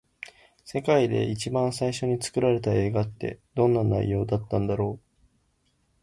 [0.65, 5.05] 世界で一番最初に作られた映画って、どんな内容だったんだろう。